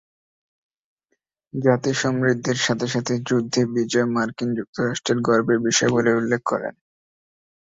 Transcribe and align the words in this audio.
জাতি 1.53 1.91
সমৃদ্ধির 1.95 2.59
সাথে 2.61 2.87
সাথে 2.87 3.13
যুদ্ধে 3.27 3.61
বিজয় 3.75 4.07
মার্কিন 4.15 4.49
যুক্তরাষ্ট্রের 4.55 5.19
গর্বের 5.21 5.59
বিষয় 5.67 5.91
বলে 5.91 6.11
উল্লেখ 6.13 6.41
করেন। 6.45 6.75